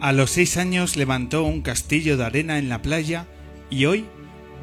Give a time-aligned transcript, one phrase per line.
[0.00, 3.26] A los seis años levantó un castillo de arena en la playa
[3.68, 4.06] y hoy,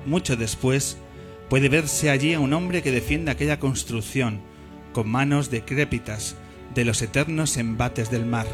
[0.08, 0.98] mucho después,
[1.48, 4.42] puede verse allí a un hombre que defiende aquella construcción
[4.94, 6.36] con manos decrépitas
[6.74, 8.48] de los eternos embates del mar.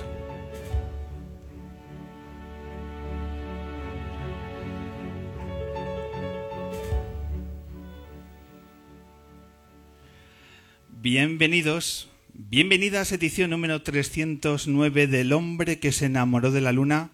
[10.90, 12.10] Bienvenidos
[12.56, 17.10] Bienvenidas edición número 309 del hombre que se enamoró de la luna,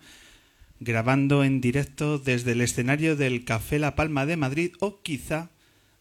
[0.82, 5.50] grabando en directo desde el escenario del Café La Palma de Madrid o quizá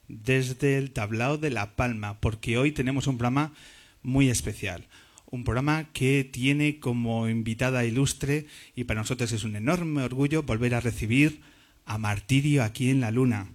[0.09, 3.53] desde el tablao de La Palma, porque hoy tenemos un programa
[4.03, 4.89] muy especial.
[5.31, 10.75] Un programa que tiene como invitada ilustre y para nosotros es un enorme orgullo volver
[10.75, 11.43] a recibir
[11.85, 13.53] a Martirio aquí en la Luna.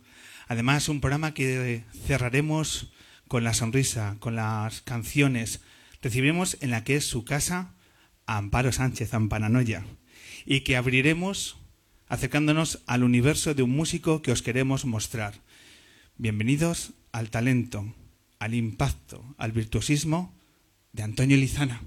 [0.48, 2.90] Además, un programa que cerraremos
[3.28, 5.60] con la sonrisa, con las canciones.
[6.03, 7.75] Recibimos en la que es su casa
[8.25, 9.86] a Amparo Sánchez Ampananoya
[10.46, 11.56] y que abriremos
[12.09, 15.36] acercándonos al universo de un músico que os queremos mostrar.
[16.18, 17.96] Bienvenidos al talento,
[18.38, 20.38] al impacto, al virtuosismo
[20.92, 21.81] de Antonio Lizana.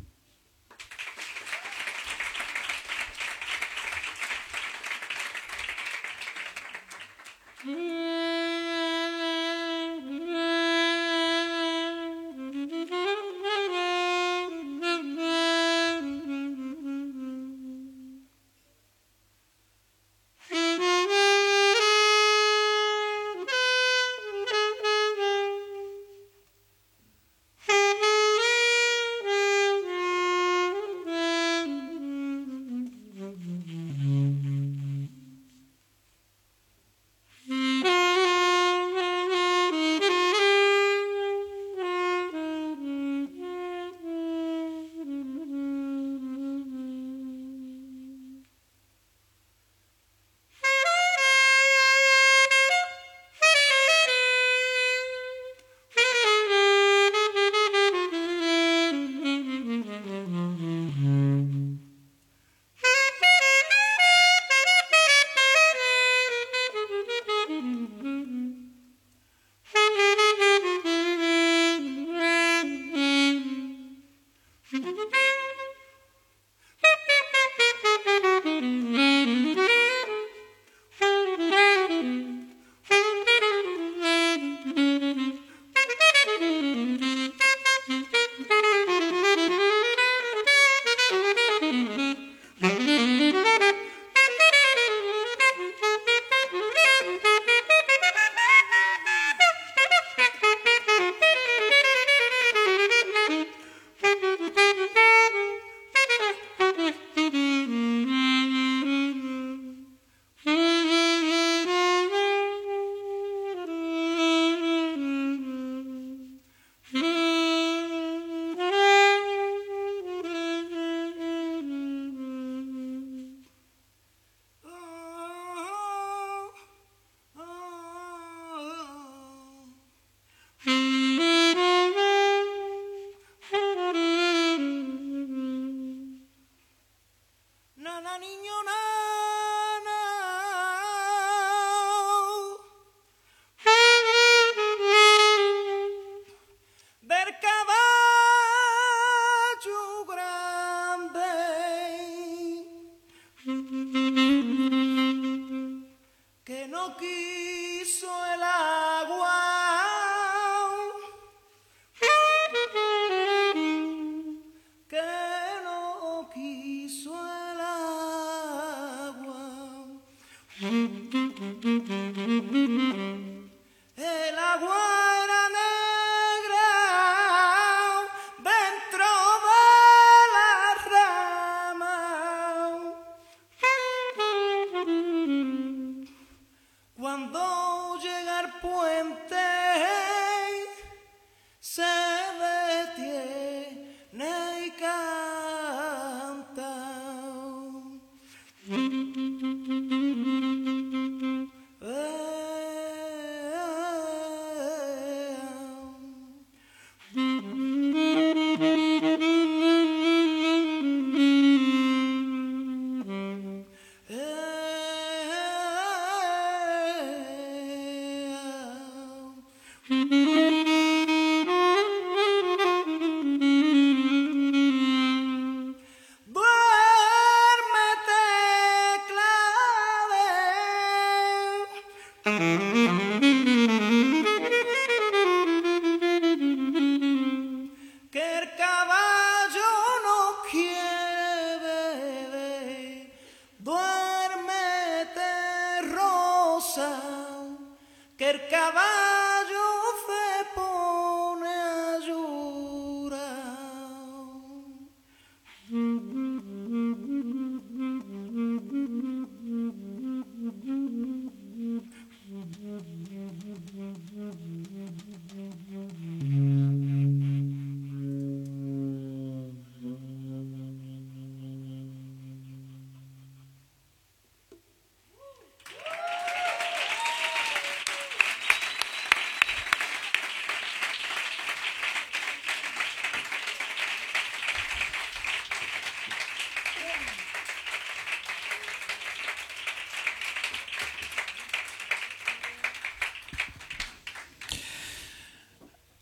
[138.18, 138.75] niño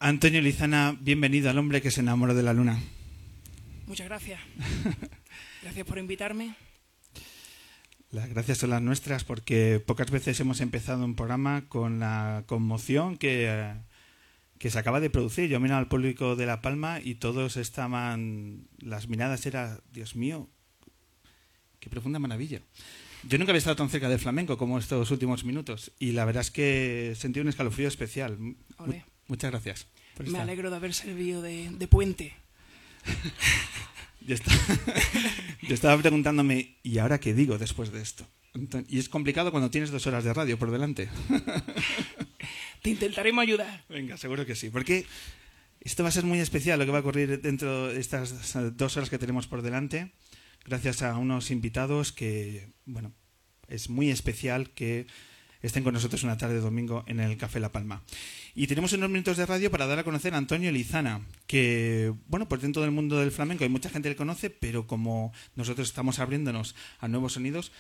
[0.05, 2.79] Antonio Lizana, bienvenido al hombre que se enamoró de la luna.
[3.87, 4.39] Muchas gracias.
[5.63, 6.55] Gracias por invitarme.
[8.11, 13.17] Las gracias son las nuestras porque pocas veces hemos empezado un programa con la conmoción
[13.17, 13.73] que,
[14.59, 15.49] que se acaba de producir.
[15.49, 20.51] Yo miraba al público de La Palma y todos estaban, las miradas eran, Dios mío,
[21.81, 22.61] qué profunda maravilla.
[23.27, 26.43] Yo nunca había estado tan cerca del flamenco como estos últimos minutos y la verdad
[26.43, 28.37] es que sentí un escalofrío especial.
[29.29, 29.87] Muchas gracias.
[30.27, 32.35] Me alegro de haber servido de, puente.
[34.21, 34.37] yo,
[35.69, 38.27] estaba, preguntándome, ¿y ahora qué digo después de esto?
[38.89, 41.09] y es complicado cuando tienes dos horas de radio por delante.
[42.83, 43.85] Te intentaremos ayudar.
[43.89, 44.71] Venga, seguro que sí.
[44.71, 45.07] Porque
[45.81, 48.97] esto va a ser muy especial lo que va a ocurrir dentro de estas dos
[48.97, 50.13] horas que tenemos por delante.
[50.65, 53.13] Gracias a unos invitados que, bueno,
[53.69, 55.07] es muy especial que
[55.67, 58.03] estén con nosotros una tarde de domingo en el Café La Palma.
[58.55, 62.49] Y tenemos unos minutos de radio para dar a conocer a Antonio Lizana, que, bueno,
[62.49, 65.89] pues dentro del mundo del flamenco hay mucha gente que le conoce, pero como nosotros
[65.89, 67.73] estamos abriéndonos a nuevos sonidos,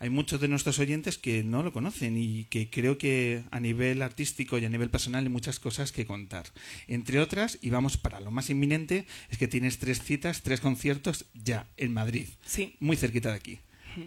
[0.00, 4.02] hay muchos de nuestros oyentes que no lo conocen y que creo que a nivel
[4.02, 6.46] artístico y a nivel personal hay muchas cosas que contar.
[6.86, 11.26] Entre otras, y vamos para lo más inminente, es que tienes tres citas, tres conciertos
[11.34, 12.28] ya en Madrid.
[12.44, 12.76] Sí.
[12.80, 13.58] Muy cerquita de aquí.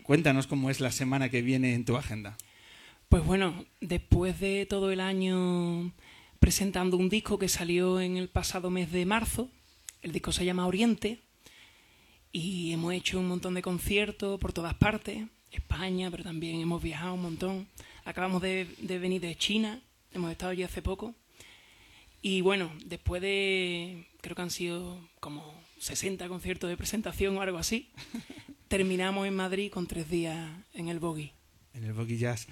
[0.04, 2.38] Cuéntanos cómo es la semana que viene en tu agenda.
[3.12, 5.91] Pues bueno, después de todo el año
[6.39, 9.50] presentando un disco que salió en el pasado mes de marzo,
[10.01, 11.20] el disco se llama Oriente,
[12.32, 17.15] y hemos hecho un montón de conciertos por todas partes, España, pero también hemos viajado
[17.15, 17.68] un montón.
[18.06, 19.82] Acabamos de, venir de China,
[20.13, 21.13] hemos estado allí hace poco.
[22.22, 27.58] Y bueno, después de, creo que han sido como 60 conciertos de presentación o algo
[27.58, 27.89] así,
[28.70, 31.34] terminamos en Madrid con tres días en el Boggy.
[31.74, 32.48] En el Boggy Jazz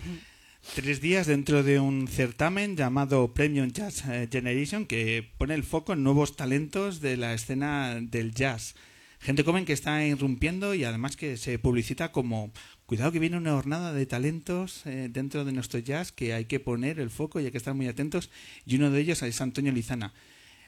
[0.76, 5.94] tres días dentro de un certamen llamado Premium Jazz eh, Generation que pone el foco
[5.94, 8.76] en nuevos talentos de la escena del jazz.
[9.20, 12.52] Gente joven que está irrumpiendo y además que se publicita como
[12.86, 16.60] cuidado que viene una jornada de talentos eh, dentro de nuestro jazz que hay que
[16.60, 18.30] poner el foco y hay que estar muy atentos
[18.66, 20.14] y uno de ellos es Antonio Lizana.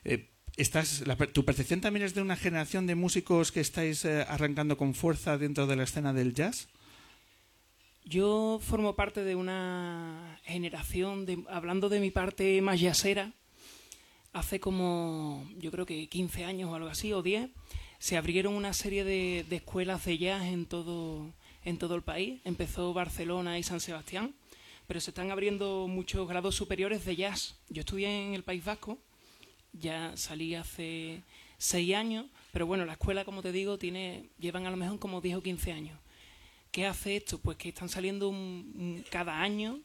[0.03, 1.03] Eh, estás,
[1.33, 5.67] ¿Tu percepción también es de una generación de músicos que estáis arrancando con fuerza dentro
[5.67, 6.67] de la escena del jazz?
[8.03, 13.31] Yo formo parte de una generación, de, hablando de mi parte más yacera,
[14.33, 17.49] hace como, yo creo que 15 años o algo así, o 10,
[17.99, 21.31] se abrieron una serie de, escuelas de jazz en todo,
[21.63, 22.41] en todo el país.
[22.45, 24.33] Empezó Barcelona y San Sebastián,
[24.87, 27.55] pero se están abriendo muchos grados superiores de jazz.
[27.69, 28.97] Yo estudié en el País Vasco,
[29.73, 31.21] ya salí hace
[31.57, 35.21] seis años, pero bueno, la escuela, como te digo, tiene, llevan a lo mejor como
[35.21, 36.00] 10 o 15 años.
[36.71, 37.39] ¿Qué hace esto?
[37.39, 38.33] Pues que están saliendo
[39.09, 39.79] cada año,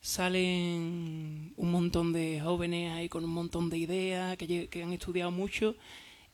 [0.00, 5.30] salen un montón de jóvenes ahí con un montón de ideas, que, que han estudiado
[5.30, 5.76] mucho,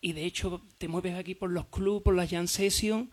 [0.01, 3.09] y de hecho te mueves aquí por los clubs, por las jam sessions,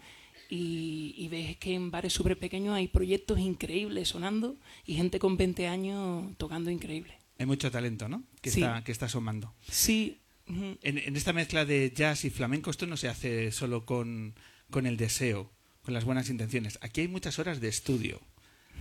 [0.49, 5.67] y, ves que en bares súper pequeños hay proyectos increíbles sonando y gente con 20
[5.67, 7.17] años tocando increíble.
[7.37, 8.23] Hay mucho talento, ¿no?
[8.41, 9.53] Que, está, que está asomando.
[9.69, 10.21] Sí.
[10.47, 14.35] En, esta mezcla de jazz y flamenco, esto no se hace solo con,
[14.71, 15.51] con el deseo,
[15.87, 16.77] con las buenas intenciones.
[16.81, 18.19] Aquí hay muchas horas de estudio,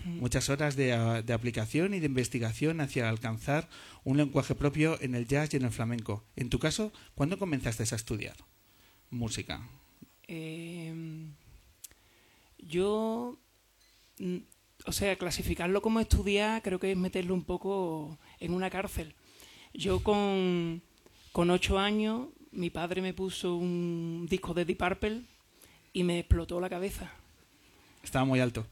[0.07, 0.87] muchas horas de,
[1.25, 3.69] de, aplicación y de investigación hacia alcanzar
[4.03, 6.25] un lenguaje propio en el jazz y en el flamenco.
[6.35, 8.35] En tu caso, ¿cuándo comenzaste a estudiar
[9.11, 9.63] música?
[10.27, 10.93] Eh,
[12.59, 13.39] yo,
[14.19, 14.39] mm,
[14.87, 19.15] o sea, clasificarlo como estudiar creo que es meterlo un poco en una cárcel.
[19.73, 20.83] Yo con,
[21.31, 25.36] con ocho años, mi padre me puso un disco de Deep Purple
[25.97, 27.11] y me explotó la cabeza.
[28.03, 28.67] Estaba muy alto.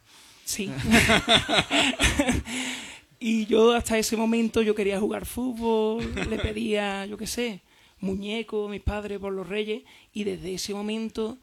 [0.45, 0.71] Sí.
[3.19, 7.63] y yo hasta ese momento yo quería jugar fútbol, le pedía, yo qué sé,
[8.01, 11.39] muñeco, mis padres por los reyes, y desde ese momento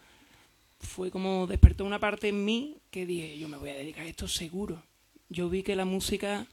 [0.80, 4.10] fue como despertó una parte en mí que dije, yo me voy a dedicar a
[4.10, 4.84] esto seguro.
[5.30, 6.46] Yo vi que la música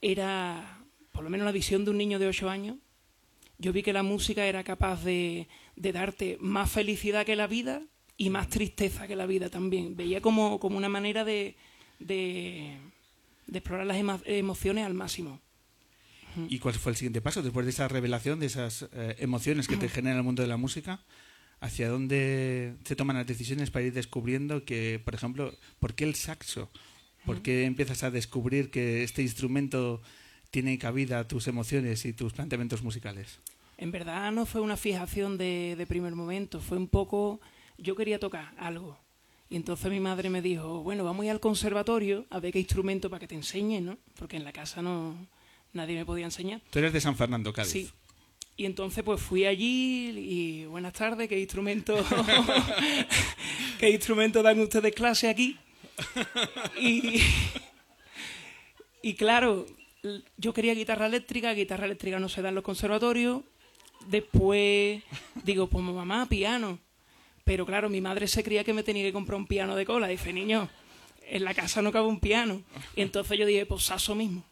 [0.00, 0.80] era,
[1.12, 2.78] por lo menos la visión de un niño de 8 años,
[3.58, 7.82] yo vi que la música era capaz de, de darte más felicidad que la vida
[8.16, 9.96] y más tristeza que la vida también.
[9.96, 11.56] Veía como, como una manera de,
[11.98, 12.76] de,
[13.46, 15.40] de explorar las emociones al máximo.
[16.48, 19.76] ¿Y cuál fue el siguiente paso después de esa revelación, de esas eh, emociones que
[19.76, 21.00] te genera el mundo de la música?
[21.60, 26.14] hacia dónde se toman las decisiones para ir descubriendo que, por ejemplo, ¿por qué el
[26.14, 26.70] saxo?
[27.24, 30.00] ¿Por qué empiezas a descubrir que este instrumento
[30.50, 33.40] tiene cabida a tus emociones y tus planteamientos musicales?
[33.78, 37.40] En verdad no fue una fijación de, primer momento, fue un poco,
[37.78, 38.98] yo quería tocar algo.
[39.48, 42.58] Y entonces mi madre me dijo, bueno, vamos a ir al conservatorio a ver qué
[42.58, 43.98] instrumento para que te enseñe, ¿no?
[44.18, 45.16] Porque en la casa no
[45.72, 46.60] nadie me podía enseñar.
[46.70, 47.70] Tú eres de San Fernando, Cádiz.
[47.70, 47.90] Sí.
[48.56, 51.94] Y entonces pues fui allí y buenas tardes, ¿qué instrumento,
[53.78, 55.58] ¿qué instrumento dan ustedes clase aquí?
[56.80, 57.20] Y,
[59.02, 59.66] y claro,
[60.38, 63.42] yo quería guitarra eléctrica, guitarra eléctrica no se da en los conservatorios.
[64.08, 65.02] Después
[65.44, 66.78] digo, pues mamá, piano.
[67.46, 70.08] Pero claro, mi madre se creía que me tenía que comprar un piano de cola.
[70.08, 70.68] Dice, niño,
[71.28, 72.60] en la casa no cabe un piano.
[72.96, 74.44] Y entonces yo dije, pues saso mismo.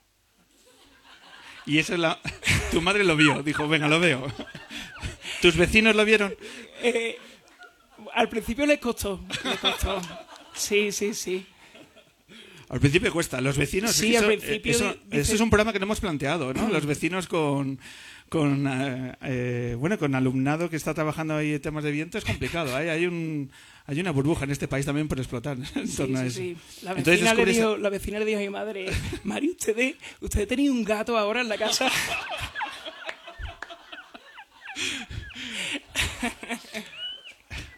[1.67, 2.21] Y eso es la...
[2.71, 4.25] Tu madre lo vio, dijo, venga, lo veo.
[5.43, 6.37] ¿Tus vecinos lo vieron?
[6.83, 7.19] Eh,
[8.13, 10.01] al principio les costó, les costó.
[10.55, 11.45] Sí, sí, sí.
[12.75, 13.41] Al principio cuesta.
[13.41, 13.93] Los vecinos.
[13.93, 14.73] Sí, al principio.
[14.73, 16.69] Eso, es un programa que no hemos planteado, ¿no?
[16.69, 17.79] Los vecinos con.
[18.29, 22.25] con eh, eh, bueno, con alumnado que está trabajando ahí en temas de viento es
[22.25, 22.75] complicado.
[22.75, 23.49] Hay, hay un
[23.87, 26.41] hay una burbuja en este país también por explotar en torno a eso.
[26.41, 26.57] Sí.
[26.83, 28.87] La, vecina le dijo, la vecina le dijo a mi madre,
[29.23, 31.89] Mari, usted, usted tenía un gato ahora en la casa.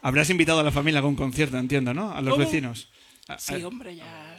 [0.00, 2.12] Habrás invitado a la familia a un concierto, entiendo, ¿no?
[2.12, 2.88] A los vecinos.
[3.36, 4.35] Sí, hombre, ya.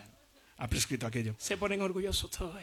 [0.58, 1.36] Ha prescrito aquello.
[1.38, 2.56] Se ponen orgullosos todos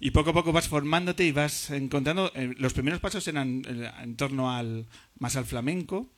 [0.00, 2.30] y poco a poco vas formándote y vas encontrando.
[2.34, 4.86] Eh, los primeros pasos eran eh, en torno al
[5.18, 6.10] más al flamenco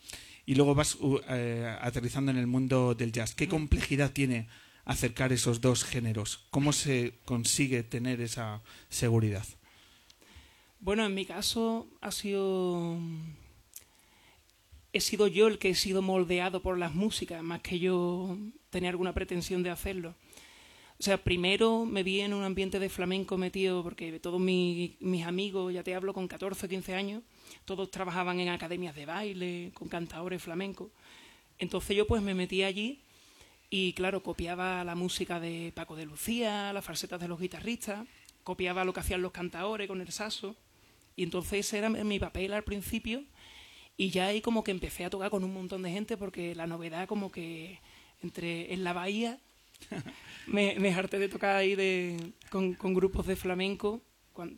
[0.47, 3.35] y luego vas eh, aterrizando en el mundo del jazz.
[3.35, 4.49] ¿Qué complejidad tiene
[4.85, 6.47] acercar esos dos géneros?
[6.51, 9.47] ¿Cómo se consigue tener esa seguridad?
[10.81, 12.99] Bueno, en mi caso ha sido
[14.93, 18.39] he sido yo el que he sido moldeado por las músicas, más que yo
[18.71, 20.15] tener alguna pretensión de hacerlo.
[21.01, 25.73] O sea, primero me vi en un ambiente de flamenco metido, porque todos mis, amigos,
[25.73, 27.23] ya te hablo, con 14 o 15 años,
[27.65, 30.89] todos trabajaban en academias de baile, con cantadores flamencos.
[31.59, 33.01] Entonces yo pues me metí allí
[33.71, 38.07] y claro, copiaba la música de Paco de Lucía, las falsetas de los guitarristas,
[38.43, 40.57] copiaba lo que hacían los cantadores con el saso.
[41.15, 43.23] Y entonces era mi papel al principio
[43.97, 46.69] y ya ahí como que empecé a tocar con un montón de gente porque la
[46.69, 47.81] novedad como que
[48.23, 49.39] entre en la bahía
[50.47, 54.03] me, me harté de tocar ahí de, con, con grupos de flamenco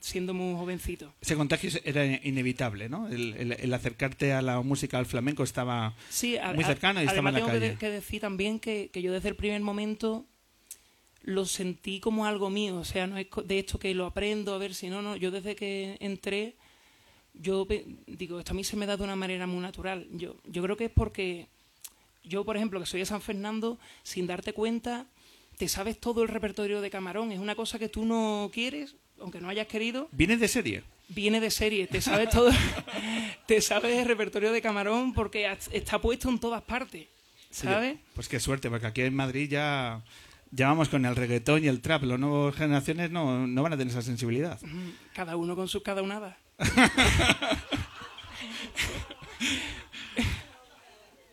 [0.00, 1.12] siendo muy jovencito.
[1.20, 3.08] Ese contagio era inevitable, ¿no?
[3.08, 5.94] El, acercarte a la música, al flamenco, estaba
[6.54, 7.60] muy cercano y estaba en la calle.
[7.60, 10.26] tengo que, decir también que, yo desde el primer momento
[11.22, 12.76] lo sentí como algo mío.
[12.76, 15.16] O sea, no es de esto que lo aprendo, a ver si no, no.
[15.16, 16.56] Yo desde que entré,
[17.34, 17.66] yo
[18.06, 20.06] digo, esto a mí se me da de una manera muy natural.
[20.12, 21.48] Yo, yo creo que es porque
[22.24, 25.06] yo, por ejemplo, que soy de San Fernando, sin darte cuenta
[25.60, 27.32] te sabes todo el repertorio de Camarón.
[27.32, 30.08] Es una cosa que tú no quieres, aunque no hayas querido.
[30.10, 30.84] ¿Viene de serie?
[31.08, 31.86] Viene de serie.
[31.86, 32.50] Te sabes todo.
[33.46, 37.08] te sabes el repertorio de Camarón porque está puesto en todas partes.
[37.50, 37.98] ¿Sabes?
[38.14, 40.02] pues qué suerte, porque aquí en Madrid ya.
[40.50, 42.04] Ya vamos con el reggaetón y el trap.
[42.04, 44.58] Las nuevas generaciones no, no van a tener esa sensibilidad.
[45.12, 46.38] Cada uno con sus cada unada.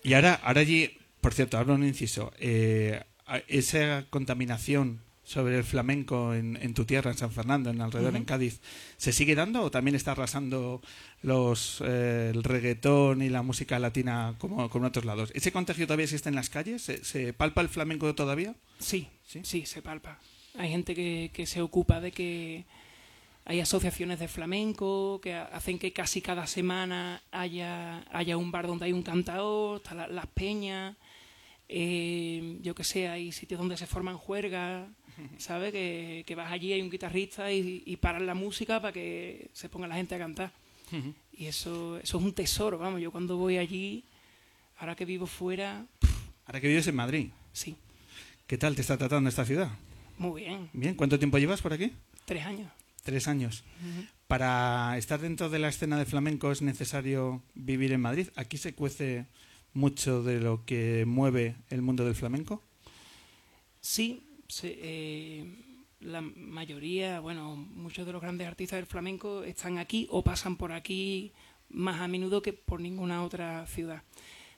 [0.08, 2.32] y ahora, ahora allí, por cierto, hablo un inciso.
[2.40, 3.04] Eh,
[3.50, 8.62] esa contaminación sobre el flamenco en, tu tierra, en San Fernando, en alrededor, en Cádiz,
[8.96, 10.82] ¿se sigue dando o también está arrasando
[11.22, 15.30] los, eh, el reggaetón y la música latina como, en otros lados?
[15.36, 16.90] ¿Ese contagio todavía existe en las calles?
[17.02, 18.56] ¿Se, palpa el flamenco todavía?
[18.80, 20.22] Sí, sí, sí, se palpa.
[20.58, 22.64] Hay gente que, que se ocupa de que
[23.50, 28.86] hay asociaciones de flamenco que hacen que casi cada semana haya, haya un bar donde
[28.86, 30.96] hay un cantador, están las peñas
[31.70, 34.88] eh, yo que sé, hay sitios donde se forman juergas,
[35.38, 35.72] ¿sabes?
[35.72, 39.68] Que, que vas allí, hay un guitarrista y, y paran la música para que se
[39.68, 40.52] ponga la gente a cantar.
[41.34, 44.06] Y eso, eso es un tesoro, vamos, yo cuando voy allí,
[44.78, 45.86] ahora que vivo fuera...
[46.46, 47.30] Ahora que vives en Madrid.
[47.52, 47.76] Sí.
[48.48, 49.70] ¿Qué tal te está tratando esta ciudad?
[50.18, 50.70] Muy bien.
[50.72, 51.92] Bien, ¿cuánto tiempo llevas por aquí?
[52.24, 52.72] Tres años.
[53.08, 53.64] Tres años.
[54.28, 58.28] Para estar dentro de la escena de flamenco es necesario vivir en Madrid.
[58.36, 59.28] Aquí se cuece
[59.72, 62.62] mucho de lo que mueve el mundo del flamenco?
[63.80, 64.28] Sí,
[64.62, 65.46] eh,
[66.02, 70.74] la mayoría, bueno, muchos de los grandes artistas del flamenco están aquí o pasan por
[70.74, 71.32] aquí
[71.70, 74.04] más a menudo que por ninguna otra ciudad.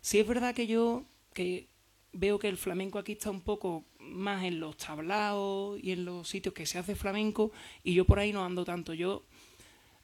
[0.02, 1.68] Sí es verdad que yo que
[2.14, 6.28] veo que el flamenco aquí está un poco más en los tablaos y en los
[6.28, 7.52] sitios que se hace flamenco
[7.84, 8.94] y yo por ahí no ando tanto.
[8.94, 9.24] Yo,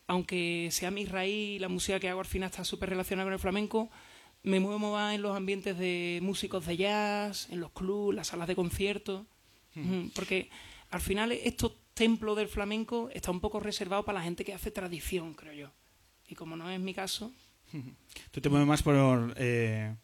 [0.07, 3.39] aunque sea mi raíz, la música que hago al final está súper relacionada con el
[3.39, 3.89] flamenco,
[4.43, 8.47] me muevo más en los ambientes de músicos de jazz, en los clubs, las salas
[8.47, 9.25] de conciertos,
[10.13, 10.49] porque
[10.91, 14.69] al final estos templos del flamenco está un poco reservado para la gente que hace
[14.69, 15.71] tradición, creo yo.
[16.27, 17.31] Y como no es mi caso...
[18.31, 19.95] Tú te mueves más por eh,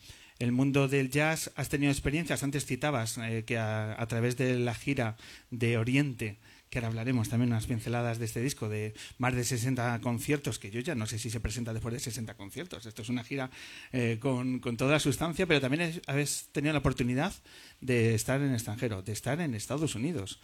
[0.41, 1.51] el mundo del jazz.
[1.55, 2.43] ¿Has tenido experiencias?
[2.43, 5.15] Antes citabas eh, que a, través de la gira
[5.51, 6.39] de Oriente
[6.71, 10.71] que ahora hablaremos también unas pinceladas de este disco, de más de 60 conciertos, que
[10.71, 12.85] yo ya no sé si se presenta después de 60 conciertos.
[12.85, 13.51] Esto es una gira
[13.91, 17.33] eh, con, con, toda sustancia, pero también habéis tenido la oportunidad
[17.81, 20.39] de estar en extranjero, de estar en Estados Unidos.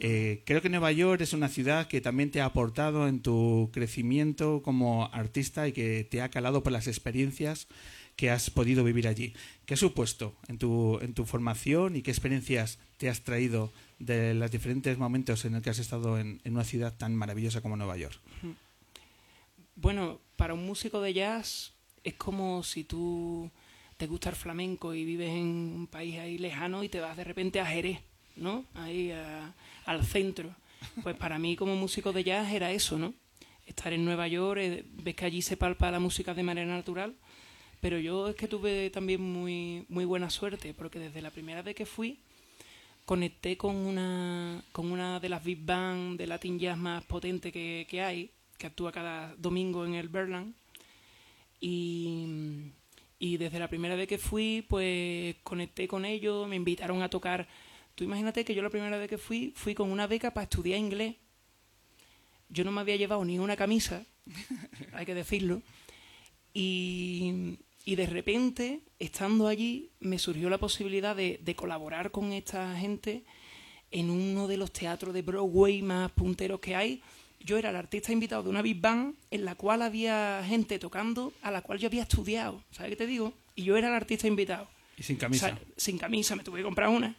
[0.00, 3.70] Eh, creo que Nueva York es una ciudad que también te ha aportado en tu
[3.72, 7.68] crecimiento como artista y que te ha calado por las experiencias
[8.16, 9.34] que has podido vivir allí.
[9.66, 14.34] ¿Qué ha supuesto en tu, en tu formación y qué experiencias te has traído de
[14.34, 17.96] los diferentes momentos en los que has estado en, una ciudad tan maravillosa como Nueva
[17.96, 18.18] York?
[19.76, 21.72] Bueno, para un músico de jazz
[22.04, 23.50] es como si tú
[23.96, 27.24] te gusta el flamenco y vives en un país ahí lejano y te vas de
[27.24, 28.00] repente a Jerez,
[28.36, 28.64] ¿no?
[28.74, 29.12] Ahí
[29.84, 30.54] al centro.
[31.02, 33.14] Pues para mí como músico de jazz era eso, ¿no?
[33.66, 37.14] Estar en Nueva York, eh, ves que allí se palpa la música de manera natural,
[37.82, 41.74] pero yo es que tuve también muy, muy buena suerte, porque desde la primera vez
[41.74, 42.20] que fui,
[43.04, 47.84] conecté con una, con una de las big band de Latin Jazz más potentes que,
[47.90, 50.54] que hay, que actúa cada domingo en el Berlin.
[51.60, 52.70] Y,
[53.18, 57.48] y desde la primera vez que fui, pues conecté con ellos, me invitaron a tocar.
[57.96, 60.78] Tú imagínate que yo la primera vez que fui, fui con una beca para estudiar
[60.78, 61.16] inglés.
[62.48, 64.06] Yo no me había llevado ni una camisa,
[64.92, 65.62] hay que decirlo.
[66.54, 73.24] Y, y de repente, estando allí, me surgió la posibilidad de, colaborar con esta gente
[73.90, 77.02] en uno de los teatros de Broadway más punteros que hay.
[77.40, 81.32] Yo era el artista invitado de una big band en la cual había gente tocando
[81.42, 82.62] a la cual yo había estudiado.
[82.70, 83.32] ¿Sabes qué te digo?
[83.56, 84.68] Y yo era el artista invitado.
[84.96, 85.58] ¿Y sin camisa?
[85.76, 87.16] sin camisa, me tuve que comprar una.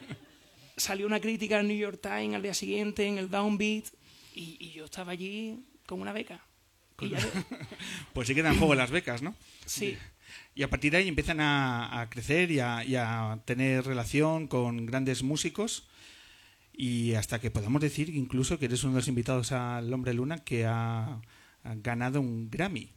[0.76, 3.86] Salió una crítica en New York Times al día siguiente, en el Downbeat,
[4.34, 6.44] y, y yo estaba allí con una beca.
[8.12, 9.34] pues sí quedan en juego las becas, ¿no?
[9.64, 9.96] Sí.
[10.54, 15.86] Y a partir de ahí empiezan a, crecer y a, tener relación con grandes músicos
[16.72, 20.38] y hasta que podamos decir incluso que eres uno de los invitados al Hombre Luna
[20.38, 21.20] que ha,
[21.82, 22.90] ganado un Grammy.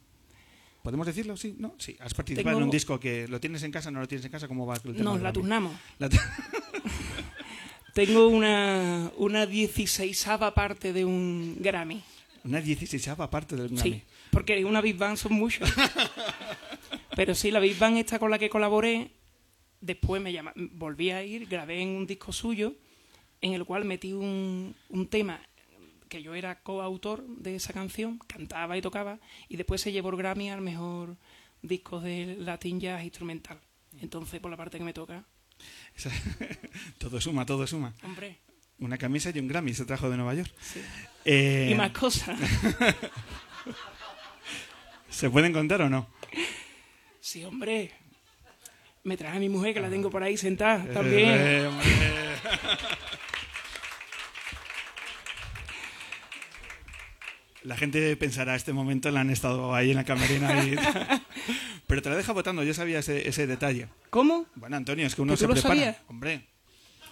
[0.84, 1.36] ¿Podemos decirlo?
[1.36, 1.76] Sí, ¿no?
[1.78, 4.32] Sí, has participado en un disco que lo tienes en casa, no lo tienes en
[4.32, 5.04] casa, ¿cómo va el tema?
[5.04, 5.74] No, la turnamos.
[7.94, 12.02] Tengo una, una 16 parte de un Grammy.
[12.44, 13.82] Una 16 parte del Grammy.
[13.82, 15.70] Sí, porque una Big Bang son muchos.
[17.16, 19.12] Pero sí, la Big Bang esta con la que colaboré,
[19.82, 22.76] después me llama, volví a ir, grabé en un disco suyo,
[23.42, 25.42] en el cual metí un, un tema
[26.08, 30.18] que yo era coautor de esa canción, cantaba y tocaba, y después se llevó el
[30.18, 31.18] Grammy al mejor
[31.62, 33.60] disco de Latin Jazz instrumental.
[34.02, 35.26] Entonces, por la parte que me toca,
[36.98, 37.94] todo suma, todo suma.
[38.04, 38.40] Hombre,
[38.80, 40.52] Una camisa y un Grammy se trajo de Nueva York.
[40.62, 40.82] sí.
[41.26, 42.40] Eh, Y más cosas.
[45.10, 46.08] ¿Se pueden contar o no?
[47.20, 47.92] Sí, hombre.
[49.04, 51.30] Me traje a mi mujer, que la tengo por ahí sentada también.
[51.30, 51.70] Eh.
[57.64, 60.64] La gente pensará, este momento la han estado ahí en la camerina.
[60.64, 60.76] y-
[61.88, 63.88] Pero te la deja votando, yo sabía ese, ese detalle.
[64.10, 64.46] ¿Cómo?
[64.56, 65.76] Bueno, Antonio, es que uno ¿Que se lo prepara.
[65.76, 65.98] sabías?
[66.08, 66.48] Hombre,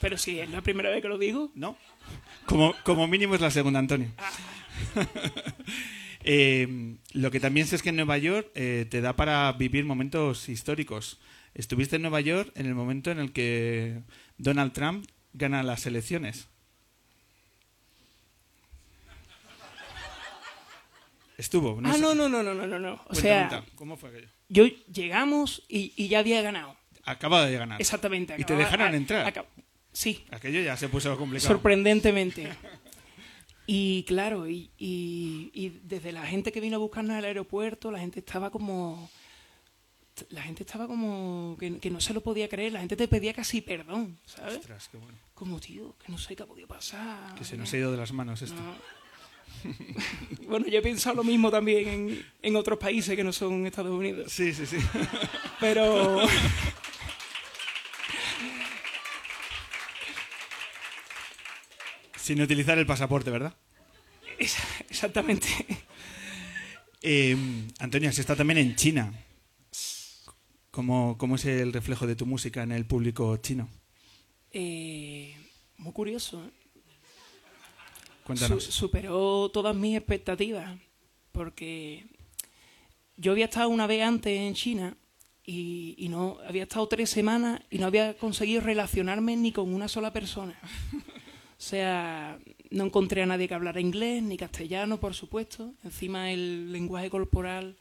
[0.01, 1.51] Pero sí, es la primera vez que lo digo.
[1.55, 1.77] ¿no?
[2.45, 4.09] Como, como mínimo es la segunda, Antonio.
[6.29, 9.85] Eh, lo que también sé es que en Nueva York eh, te da para vivir
[9.85, 11.21] momentos históricos.
[11.53, 14.01] Estuviste en Nueva York en el momento en el que
[14.37, 16.49] Donald Trump gana las elecciones.
[21.37, 21.79] Estuvo.
[21.83, 21.99] ah, sé.
[22.01, 22.93] no, no, no, no, no, no, no.
[22.93, 24.27] O Cuenta, sea, cuenta, ¿cómo fue aquello?
[24.49, 26.75] yo llegamos y, y ya había ganado.
[27.05, 27.79] Acaba de ganar.
[27.79, 28.33] Exactamente.
[28.33, 29.33] ¿Y te acababa- dejaron a- entrar?
[29.33, 29.45] acab-
[29.97, 31.47] Sí, Aquello ya se puso complicado.
[31.55, 32.47] sorprendentemente.
[33.69, 37.99] Y claro, y, y- y desde la gente que vino a buscarnos al aeropuerto, la
[37.99, 39.09] gente estaba como...
[40.29, 43.33] La gente estaba como que, que no se lo podía creer, la gente te pedía
[43.33, 44.59] casi perdón, ¿sabes?
[44.59, 45.17] Ostras, qué bueno.
[45.33, 47.35] Como, tío, que no sé qué ha podido pasar.
[47.35, 48.55] Que se nos ha ido de las manos esto.
[48.55, 48.73] No.
[50.47, 53.91] bueno, yo he pensado lo mismo también en, en otros países que no son Estados
[53.91, 54.31] Unidos.
[54.31, 54.77] Sí, sí, sí.
[55.59, 56.21] Pero...
[62.27, 63.55] Sin utilizar el pasaporte, ¿verdad?
[64.37, 65.47] Esa- Exactamente.
[67.01, 67.37] Eh,
[67.79, 69.13] Antonio, has estado también en China.
[70.71, 73.69] ¿Cómo, ¿Cómo es el reflejo de tu música en el público chino?
[74.51, 75.37] Eh,
[75.77, 76.51] muy curioso.
[78.25, 78.61] Cuéntanos.
[78.61, 80.77] Su- superó todas mis expectativas.
[81.31, 82.07] Porque
[83.15, 84.97] yo había estado una vez antes en China
[85.45, 89.87] y, y no había estado tres semanas y no había conseguido relacionarme ni con una
[89.87, 90.59] sola persona.
[91.59, 92.37] O sea,
[92.69, 95.73] no encontré a nadie que hablara inglés ni castellano, por supuesto.
[95.83, 97.75] Encima el lenguaje corporal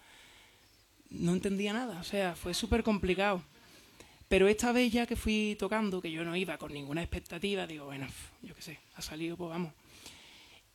[1.11, 2.01] no entendía nada.
[2.01, 3.43] O sea, fue súper complicado.
[4.29, 7.87] Pero esta vez ya que fui tocando, que yo no iba con ninguna expectativa, digo,
[7.87, 8.07] bueno,
[8.43, 9.73] yo qué sé, ha salido, pues vamos.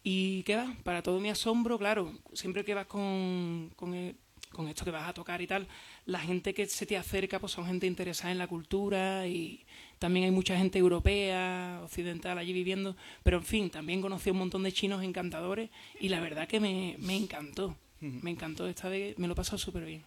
[0.03, 4.15] Y qué va, para todo mi asombro, claro, siempre que vas con, con, el-
[4.51, 5.67] con esto que vas a tocar y tal,
[6.05, 9.63] la gente que se te acerca pues son gente interesada en la cultura y
[10.01, 14.39] también hay mucha gente europea, occidental allí viviendo, pero en fin, también conocí a un
[14.39, 19.19] montón de chinos encantadores y la verdad que me, me encantó, me encantó esta vez,
[19.19, 20.01] me lo he pasado súper bien.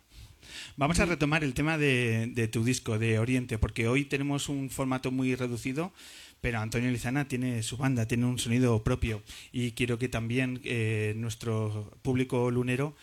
[0.76, 4.68] Vamos a retomar el tema de, de tu disco, de Oriente, porque hoy tenemos un
[4.68, 5.92] formato muy reducido,
[6.40, 9.22] pero Antonio Lizana tiene su banda, tiene un sonido propio.
[9.52, 12.96] Y quiero que también eh, nuestro público lunero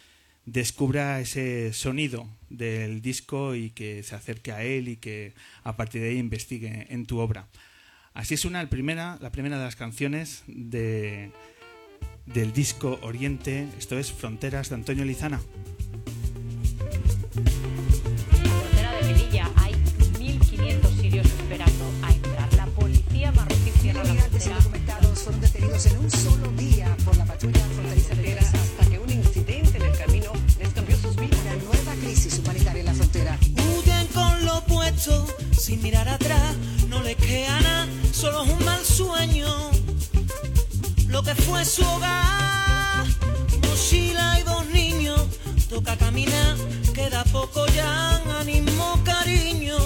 [0.46, 6.02] descubra ese sonido del disco y que se acerque a él y que a partir
[6.02, 7.48] de ahí investigue en tu obra.
[8.14, 11.32] Así es una, el primera, la primera de las canciones de,
[12.26, 15.42] del disco Oriente, esto es Fronteras de Antonio Lizana.
[18.34, 22.54] En la frontera de Melilla hay 1.500 sirios esperando a entrar.
[22.56, 24.58] La policía marroquí cierra la Migrantes frontera.
[24.58, 28.61] indocumentados fueron detenidos en un solo día por la patrulla fronteriza de Texas.
[35.58, 36.56] Sin mirar atrás,
[36.88, 39.48] no les queda nada, solo es un mal sueño.
[41.08, 43.08] Lo que fue su hogar,
[43.68, 45.20] mochila y dos niños,
[45.70, 46.56] toca caminar,
[46.94, 49.80] queda poco ya, ánimo, cariño.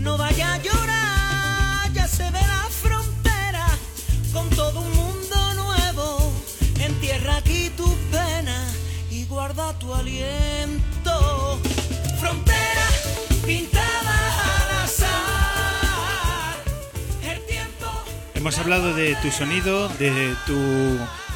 [0.00, 3.68] No vaya a llorar, ya se ve la frontera,
[4.32, 6.32] con todo un mundo nuevo.
[6.80, 8.74] Entierra aquí tus penas
[9.12, 10.55] y guarda tu aliento.
[18.46, 20.56] Hemos hablado de tu sonido, de tu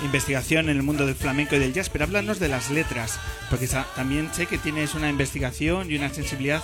[0.04, 3.18] investigación en el mundo del flamenco y del jazz, pero háblanos de las letras,
[3.50, 6.62] porque también sé que tienes una investigación y una sensibilidad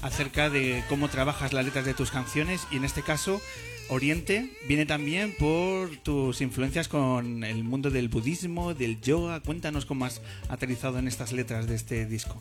[0.00, 3.40] acerca de cómo trabajas las letras de tus canciones y en este caso
[3.88, 9.40] Oriente viene también por tus influencias con el mundo del budismo, del yoga.
[9.40, 12.40] Cuéntanos cómo has aterrizado en estas letras de este disco.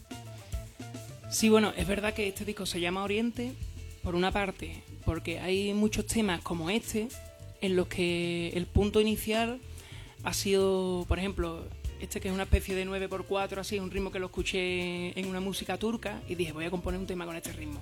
[1.32, 3.52] Sí, bueno, es verdad que este disco se llama Oriente,
[4.04, 7.08] por una parte, porque hay muchos temas como este,
[7.62, 9.60] en los que el punto inicial
[10.24, 11.66] ha sido, por ejemplo,
[12.00, 15.40] este que es una especie de 9x4, así, un ritmo que lo escuché en una
[15.40, 17.80] música turca, y dije, voy a componer un tema con este ritmo.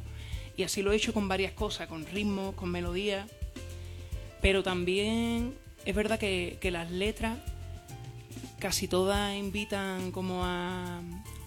[0.57, 3.29] Y así lo he hecho con varias cosas, con ritmos, con melodías,
[4.41, 5.53] pero también
[5.85, 7.38] es verdad que, que las letras
[8.59, 11.01] casi todas invitan como a,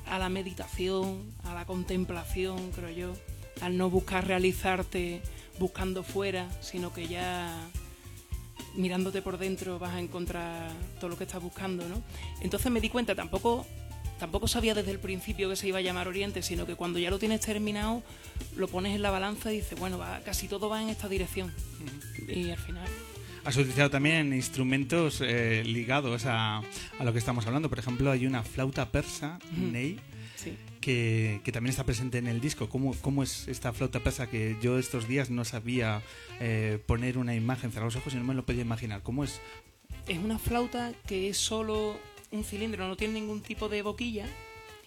[0.06, 3.12] a la meditación, a la contemplación, creo yo.
[3.60, 5.22] al no buscar realizarte
[5.58, 7.56] buscando fuera, sino que ya
[8.78, 12.02] mirándote por dentro vas a encontrar todo lo que estás buscando, ¿no?
[12.40, 13.66] Entonces me di cuenta, tampoco
[14.18, 17.10] tampoco sabía desde el principio que se iba a llamar Oriente, sino que cuando ya
[17.10, 18.02] lo tienes terminado,
[18.56, 21.52] lo pones en la balanza y dices, bueno, va, casi todo va en esta dirección.
[22.26, 22.88] Y al final.
[23.44, 27.68] Has utilizado también instrumentos eh, ligados a, a lo que estamos hablando.
[27.68, 30.00] Por ejemplo, hay una flauta persa, Ney,
[30.34, 30.52] Sí.
[30.78, 32.68] Que, que también está presente en el disco.
[32.68, 36.02] ¿Cómo, ¿Cómo es esta flauta persa que yo estos días no sabía
[36.40, 39.02] eh, poner una imagen, cerrar los ojos y no me lo podía imaginar?
[39.02, 39.40] ¿Cómo es?
[40.06, 41.98] Es una flauta que es solo
[42.30, 44.26] un cilindro, no tiene ningún tipo de boquilla.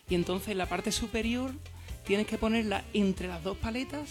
[0.09, 1.51] Y entonces en la parte superior
[2.05, 4.09] tienes que ponerla entre las dos paletas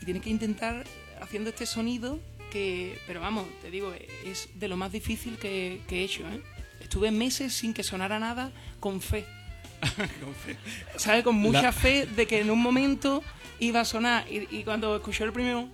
[0.00, 0.84] y tienes que intentar
[1.20, 2.18] haciendo este sonido
[2.50, 3.92] que, pero vamos, te digo,
[4.26, 6.22] es de lo más difícil que, que he hecho.
[6.28, 6.42] ¿eh?
[6.80, 9.24] Estuve meses sin que sonara nada con fe.
[10.96, 11.24] ¿Sabes?
[11.24, 13.22] Con mucha La- fe de que en un momento
[13.60, 14.26] iba a sonar.
[14.30, 15.68] Y, y cuando escuché el primero,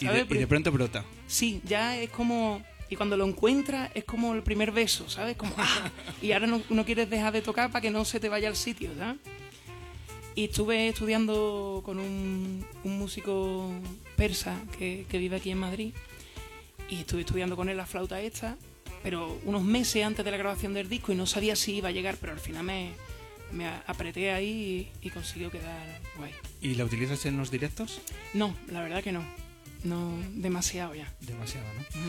[0.00, 1.04] Y de, y de pronto brota.
[1.26, 2.62] Sí, ya es como.
[2.90, 5.36] Y cuando lo encuentras es como el primer beso, ¿sabes?
[5.36, 5.54] Como.
[5.56, 5.90] ¡ah!
[6.22, 8.56] Y ahora no, no quieres dejar de tocar para que no se te vaya al
[8.56, 9.16] sitio, ¿sabes?
[10.36, 13.70] Y estuve estudiando con un, un músico
[14.16, 15.92] persa que, que vive aquí en Madrid.
[16.90, 18.56] Y estuve estudiando con él la flauta esta,
[19.04, 21.92] pero unos meses antes de la grabación del disco y no sabía si iba a
[21.92, 22.90] llegar, pero al final me,
[23.52, 26.32] me apreté ahí y, y consiguió quedar guay.
[26.62, 28.00] ¿Y la utilizas en los directos?
[28.32, 29.22] No, la verdad que no.
[29.84, 31.12] No, demasiado ya.
[31.20, 32.00] Demasiado, ¿no?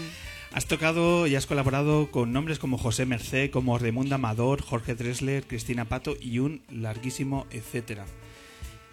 [0.53, 5.45] Has tocado y has colaborado con nombres como José Mercé, como Raimundo Amador, Jorge Dressler,
[5.45, 8.05] Cristina Pato y un larguísimo etcétera.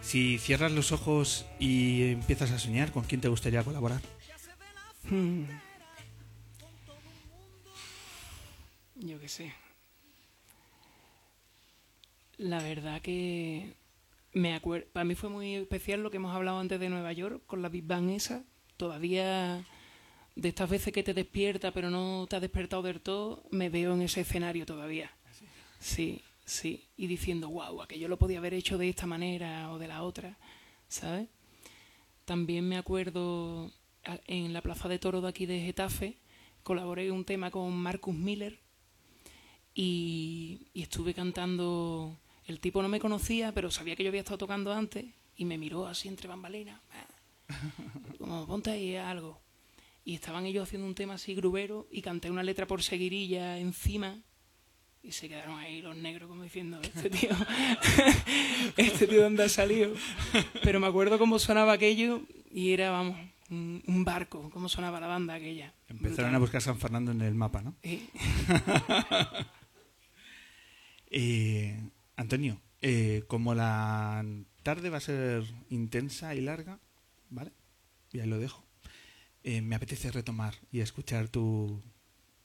[0.00, 4.00] Si cierras los ojos y empiezas a soñar, ¿con quién te gustaría colaborar?
[5.08, 5.44] Hmm.
[9.02, 9.52] Yo qué sé.
[12.38, 13.74] La verdad que
[14.32, 14.86] me acuerdo.
[14.92, 17.68] Para mí fue muy especial lo que hemos hablado antes de Nueva York con la
[17.68, 18.44] Big Bang esa.
[18.76, 19.66] Todavía
[20.36, 23.92] de estas veces que te despierta pero no te has despertado del todo, me veo
[23.94, 25.10] en ese escenario todavía.
[25.80, 26.84] Sí, sí.
[26.96, 30.38] Y diciendo, wow, aquello lo podía haber hecho de esta manera o de la otra,
[30.88, 31.28] ¿sabes?
[32.24, 33.72] También me acuerdo
[34.28, 36.18] en la Plaza de Toro de aquí de Getafe,
[36.62, 38.62] colaboré un tema con Marcus Miller
[39.74, 42.18] y, y estuve cantando.
[42.46, 45.06] El tipo no me conocía, pero sabía que yo había estado tocando antes
[45.36, 46.80] y me miró así entre bambalinas.
[48.18, 49.40] Como ponte ahí algo.
[50.04, 54.20] Y estaban ellos haciendo un tema así grubero y canté una letra por seguirilla encima
[55.02, 57.30] y se quedaron ahí los negros como diciendo, este tío,
[58.76, 59.92] este tío dónde ha salido.
[60.62, 63.16] Pero me acuerdo cómo sonaba aquello y era, vamos,
[63.50, 65.74] un, barco, cómo sonaba la banda aquella.
[65.88, 66.34] Empezaron Brutal.
[66.34, 67.74] a buscar San Fernando en el mapa, ¿no?
[67.82, 68.08] Sí.
[71.12, 71.78] Eh,
[72.16, 74.24] Antonio, eh, como la
[74.62, 76.78] tarde va a ser intensa y larga,
[77.30, 77.52] ¿vale?
[78.12, 78.64] Y ahí lo dejo.
[79.44, 81.82] Eh, me apetece retomar y escuchar tu,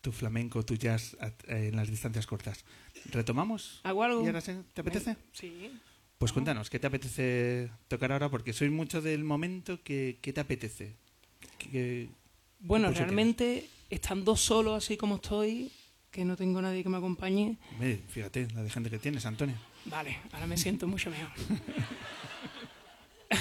[0.01, 2.65] tu flamenco, tu jazz a- en las distancias cortas.
[3.11, 3.79] ¿Retomamos?
[4.23, 5.15] ¿Y ahora se- ¿Te apetece?
[5.31, 5.71] Sí.
[6.17, 8.29] Pues cuéntanos, ¿qué te apetece tocar ahora?
[8.29, 10.95] Porque soy mucho del momento que, ¿qué te apetece?
[11.59, 12.09] ¿Qué- qué-
[12.59, 15.71] Bueno, realmente, estando solo así como estoy,
[16.17, 19.55] que no tengo nadie que me acompañe, Hombre, fíjate la de gente que tienes, Antonio.
[19.85, 21.29] Vale, ahora me siento mucho mejor.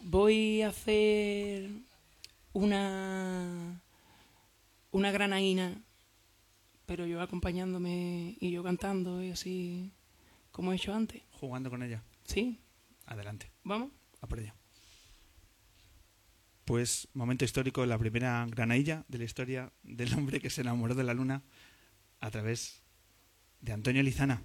[0.00, 1.68] Voy a hacer
[2.54, 3.78] una
[4.90, 5.82] una granaína,
[6.86, 9.92] pero yo acompañándome y yo cantando y así
[10.50, 11.20] como he hecho antes.
[11.32, 12.02] Jugando con ella.
[12.24, 12.58] ¿Sí?
[13.04, 13.90] Adelante, ¿Vamos?
[14.22, 14.54] a por ella.
[16.64, 21.04] Pues momento histórico, la primera granadilla de la historia del hombre que se enamoró de
[21.04, 21.42] la luna
[22.20, 22.82] a través
[23.60, 24.42] de Antonio Lizana.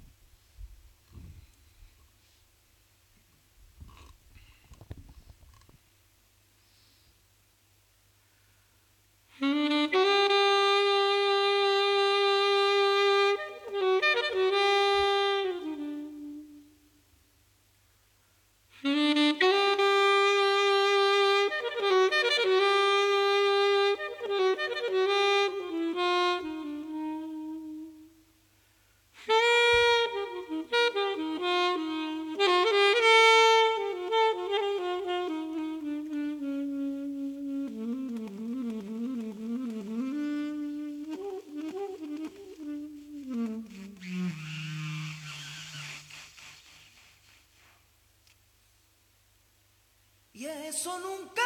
[50.39, 51.41] Y eso nunca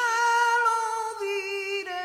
[0.65, 0.77] lo
[1.25, 2.03] diré.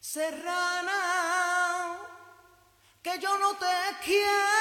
[0.00, 1.02] serrana,
[3.00, 3.66] que yo no te
[4.04, 4.55] quiero.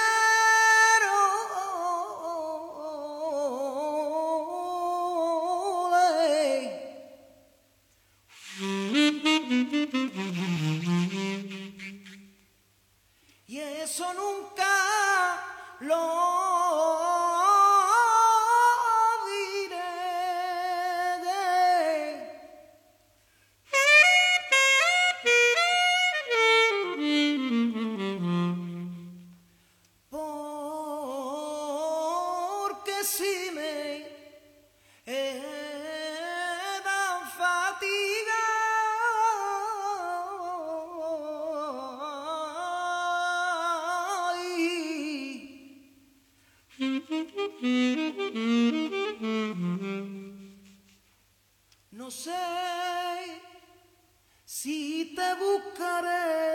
[54.61, 56.45] Si te buscaré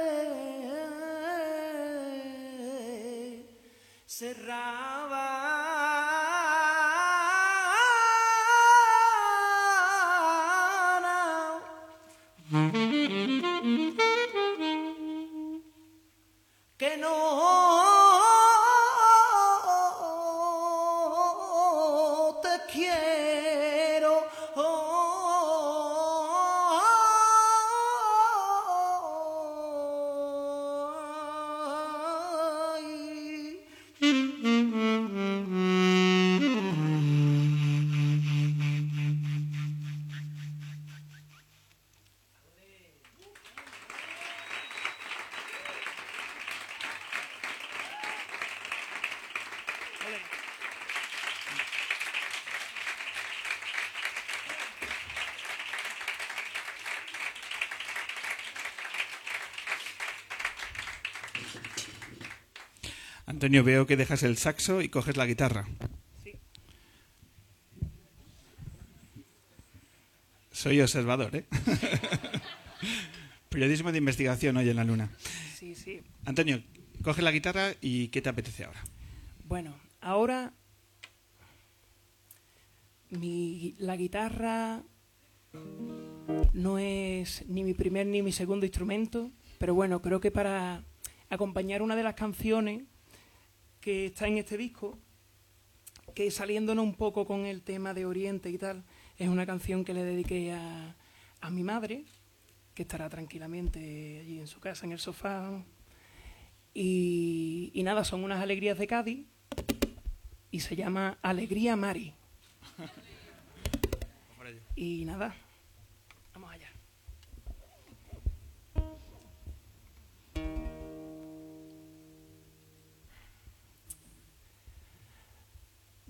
[63.41, 65.67] Antonio, veo que dejas el saxo y coges la guitarra.
[70.53, 71.47] Soy observador, ¿eh?
[73.49, 75.11] Periodismo de investigación hoy en la luna.
[75.55, 76.03] Sí, sí.
[76.27, 76.63] Antonio,
[77.03, 78.85] coge la guitarra y ¿qué te apetece ahora?
[79.47, 80.53] Bueno, ahora
[83.09, 84.83] mi, la guitarra
[86.53, 90.85] no es ni mi primer ni mi segundo instrumento, pero bueno, creo que para
[91.31, 92.83] acompañar una de las canciones
[93.81, 94.99] que está en este disco,
[96.15, 98.85] que saliéndonos un poco con el tema de Oriente y tal,
[99.17, 100.97] es una canción que le dediqué a,
[101.41, 102.05] a mi madre,
[102.75, 105.63] que estará tranquilamente allí en su casa, en el sofá.
[106.75, 109.27] Y, y nada, son unas alegrías de Cádiz
[110.51, 112.15] y se llama Alegría Mari.
[114.77, 115.35] Y nada,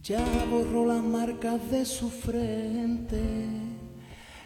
[0.02, 3.20] Ya borró las marcas de su frente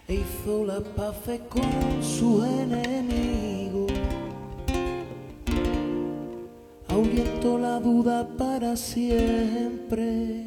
[0.09, 1.15] e hizo la paz
[1.49, 3.87] con su enemigo.
[6.89, 10.45] Ahuyentó la duda para siempre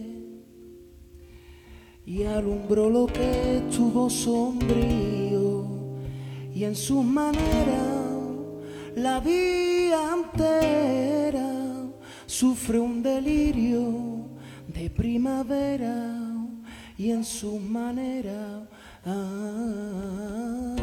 [2.05, 5.67] y alumbró lo que estuvo sombrío
[6.53, 7.95] y en sus maneras
[8.93, 11.49] la vida entera
[12.25, 14.26] sufre un delirio
[14.67, 16.13] de primavera
[16.97, 18.63] y en sus maneras
[19.05, 20.75] ah,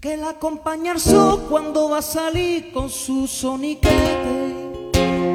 [0.00, 4.68] que la acompaña el sol cuando va a salir con su soniquete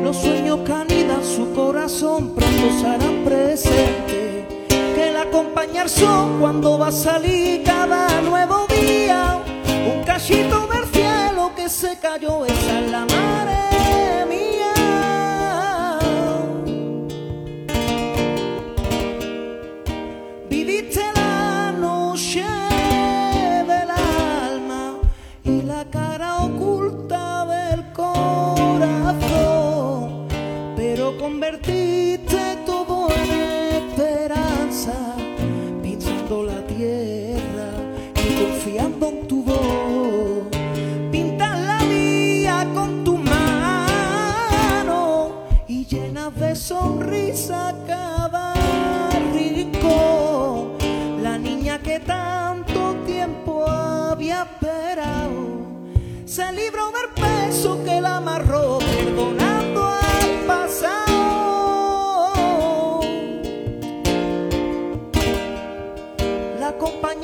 [0.04, 4.46] los sueños que anidan su corazón pronto serán presentes.
[4.68, 9.42] Que la acompaña el sol cuando va a salir cada nuevo día.
[9.96, 13.83] Un cachito del cielo que se cayó, esa es la madre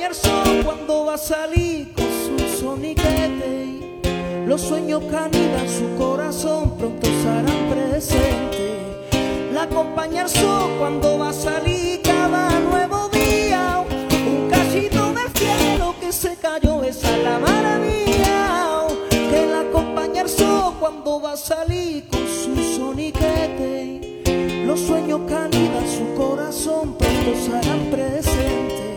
[0.00, 4.46] La compañía acompaña el sol cuando va a salir con su soniquete.
[4.46, 9.52] Los sueños que anidan su corazón pronto serán presentes.
[9.52, 13.84] La acompaña el sol cuando va a salir cada nuevo día.
[14.26, 18.86] Un cachito del cielo que se cayó, esa es la maravilla.
[19.10, 24.22] Que la acompaña el sol cuando va a salir con su soniquete.
[24.66, 28.89] Los sueños que anidan su corazón pronto serán presentes.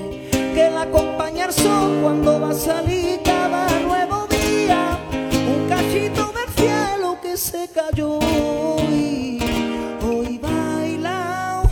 [0.54, 5.00] Que la acompaña el sol cuando va a salir cada nuevo día.
[5.48, 8.20] Un cachito del cielo que se cayó
[8.92, 9.40] y
[10.06, 11.64] hoy baila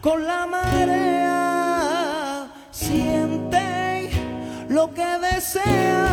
[0.00, 2.46] con la marea.
[2.70, 4.10] Siente
[4.68, 6.09] lo que desea.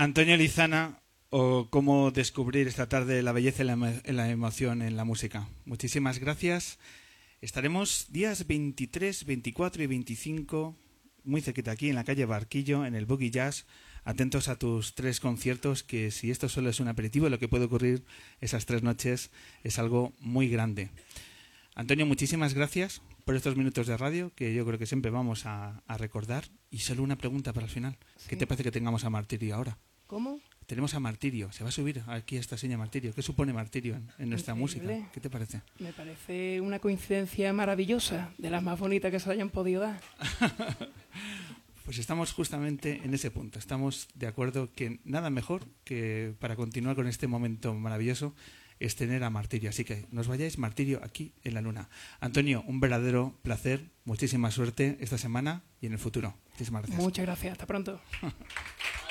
[0.00, 5.48] Antonio Lizana, o cómo descubrir esta tarde la belleza y la, emoción en la música.
[5.64, 6.78] Muchísimas gracias.
[7.40, 10.76] Estaremos días 23, 24 y 25
[11.24, 13.66] muy cerquita aquí en la calle Barquillo, en el Boogie Jazz.
[14.04, 17.64] Atentos a tus tres conciertos, que si esto solo es un aperitivo, lo que puede
[17.64, 18.04] ocurrir
[18.40, 19.32] esas tres noches
[19.64, 20.90] es algo muy grande.
[21.74, 25.82] Antonio, muchísimas gracias por estos minutos de radio que yo creo que siempre vamos a,
[25.88, 26.44] a recordar.
[26.70, 27.98] Y solo una pregunta para el final.
[28.28, 28.36] ¿Qué Sí.
[28.36, 29.76] te parece que tengamos a Martirio ahora?
[30.08, 30.40] ¿Cómo?
[30.66, 33.14] Tenemos a Martirio, se va a subir aquí esta seña Martirio.
[33.14, 34.94] ¿Qué supone Martirio en, en nuestra Increíble.
[34.94, 35.12] música?
[35.12, 35.60] ¿Qué te parece?
[35.78, 40.00] Me parece una coincidencia maravillosa, de las más bonitas que se hayan podido dar.
[41.84, 43.58] Pues estamos justamente en ese punto.
[43.58, 48.34] Estamos de acuerdo que nada mejor que para continuar con este momento maravilloso
[48.78, 49.70] es tener a Martirio.
[49.70, 51.88] Así que nos vayáis Martirio aquí en la luna.
[52.20, 56.36] Antonio, un verdadero placer, muchísima suerte esta semana y en el futuro.
[56.50, 57.02] Muchísimas gracias.
[57.02, 58.02] Muchas gracias, hasta pronto.